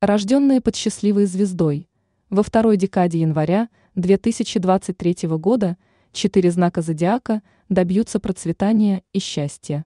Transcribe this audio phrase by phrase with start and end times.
[0.00, 1.88] Рожденные под счастливой звездой.
[2.30, 5.76] Во второй декаде января 2023 года
[6.12, 9.84] четыре знака зодиака добьются процветания и счастья.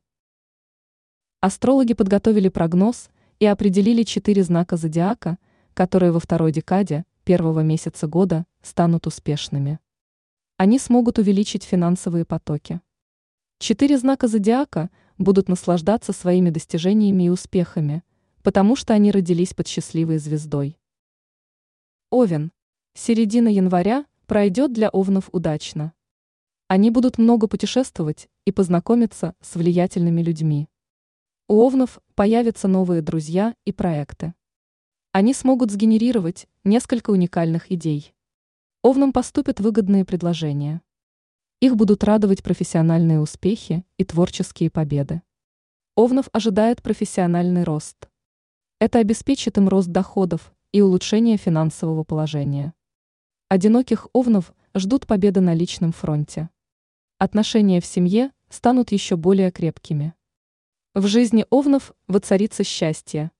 [1.40, 3.08] Астрологи подготовили прогноз
[3.40, 5.38] и определили четыре знака зодиака,
[5.72, 9.78] которые во второй декаде первого месяца года станут успешными.
[10.58, 12.82] Они смогут увеличить финансовые потоки.
[13.58, 18.02] Четыре знака зодиака будут наслаждаться своими достижениями и успехами–
[18.42, 20.78] потому что они родились под счастливой звездой.
[22.10, 22.52] Овен.
[22.94, 25.92] Середина января пройдет для овнов удачно.
[26.68, 30.68] Они будут много путешествовать и познакомиться с влиятельными людьми.
[31.48, 34.34] У овнов появятся новые друзья и проекты.
[35.12, 38.14] Они смогут сгенерировать несколько уникальных идей.
[38.82, 40.82] Овнам поступят выгодные предложения.
[41.60, 45.22] Их будут радовать профессиональные успехи и творческие победы.
[45.94, 48.08] Овнов ожидает профессиональный рост.
[48.84, 52.74] Это обеспечит им рост доходов и улучшение финансового положения.
[53.48, 56.50] Одиноких овнов ждут победы на личном фронте.
[57.16, 60.14] Отношения в семье станут еще более крепкими.
[60.94, 63.30] В жизни овнов воцарится счастье.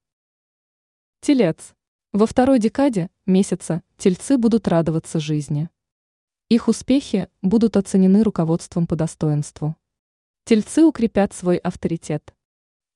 [1.22, 1.74] Телец.
[2.12, 5.70] Во второй декаде месяца тельцы будут радоваться жизни.
[6.50, 9.74] Их успехи будут оценены руководством по достоинству.
[10.45, 12.33] Тельцы укрепят свой авторитет.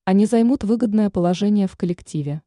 [0.09, 2.41] Они займут выгодное положение в коллективе.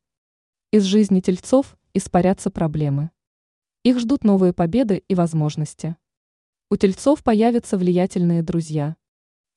[0.71, 3.11] Из жизни тельцов испарятся проблемы.
[3.83, 5.97] Их ждут новые победы и возможности.
[6.69, 8.95] У тельцов появятся влиятельные друзья.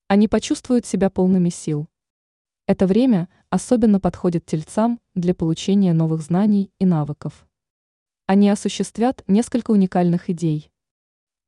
[0.09, 1.87] Они почувствуют себя полными сил.
[2.67, 7.47] Это время особенно подходит тельцам для получения новых знаний и навыков.
[8.27, 10.73] Они осуществят несколько уникальных идей.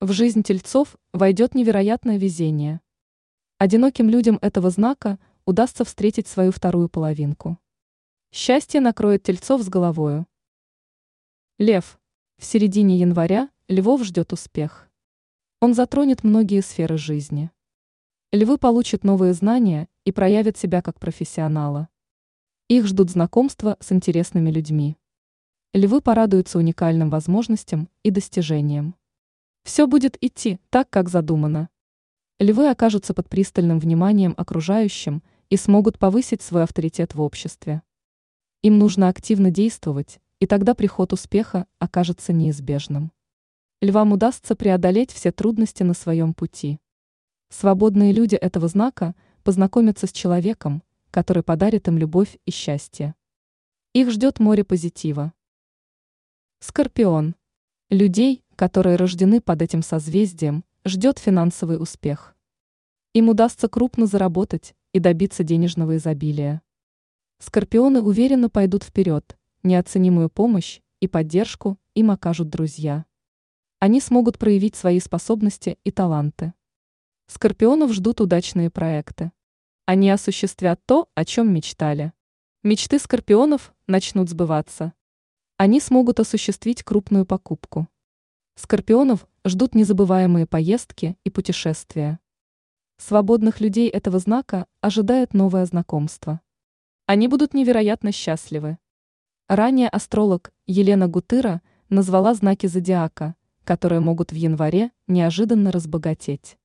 [0.00, 2.80] В жизнь тельцов войдет невероятное везение.
[3.58, 7.58] Одиноким людям этого знака– удастся встретить свою вторую половинку.
[8.32, 10.26] Счастье накроет тельцов с головою.
[11.58, 12.00] Лев.
[12.38, 14.90] В середине января львов ждет успех.
[15.60, 17.50] Он затронет многие сферы жизни.
[18.32, 21.88] Львы получат новые знания и проявят себя как профессионала.
[22.68, 24.96] Их ждут знакомства с интересными людьми.
[25.74, 28.96] Львы порадуются уникальным возможностям и достижениям.
[29.62, 31.68] Все будет идти так, как задумано.
[32.40, 37.82] Львы окажутся под пристальным вниманием окружающим– и смогут повысить свой авторитет в обществе.
[38.62, 43.12] Им нужно активно действовать, и тогда приход успеха окажется неизбежным.
[43.80, 46.80] Львам удастся преодолеть все трудности на своем пути.
[47.50, 53.14] Свободные люди этого знака познакомятся с человеком, который подарит им любовь и счастье.
[53.92, 55.32] Их ждет море позитива.
[56.60, 57.36] Скорпион.
[57.90, 62.34] Людей, которые рождены под этим созвездием, ждет финансовый успех.
[63.12, 66.62] Им удастся крупно заработать и добиться денежного изобилия.
[67.40, 73.04] Скорпионы уверенно пойдут вперед, неоценимую помощь и поддержку им окажут друзья.
[73.80, 76.54] Они смогут проявить свои способности и таланты.
[77.26, 79.32] Скорпионов ждут удачные проекты.
[79.84, 82.12] Они осуществят то, о чем мечтали.
[82.62, 84.94] Мечты скорпионов начнут сбываться.
[85.56, 87.88] Они смогут осуществить крупную покупку.
[88.54, 92.20] Скорпионов ждут незабываемые поездки и путешествия.
[92.96, 96.40] Свободных людей этого знака ожидает новое знакомство.
[97.06, 98.78] Они будут невероятно счастливы.
[99.48, 103.34] Ранее астролог Елена Гутыра назвала знаки зодиака,
[103.64, 106.56] которые могут в январе неожиданно разбогатеть.